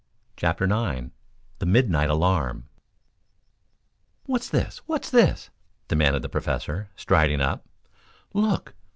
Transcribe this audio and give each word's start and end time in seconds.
CHAPTER 0.35 0.63
IX 0.65 1.11
THE 1.59 1.67
MIDNIGHT 1.67 2.09
ALARM 2.09 2.63
"What's 4.25 4.49
this, 4.49 4.79
what's 4.87 5.11
this?" 5.11 5.51
demanded 5.89 6.23
the 6.23 6.27
Professor, 6.27 6.89
striding 6.95 7.39
up. 7.39 7.67
"Look! 8.33 8.73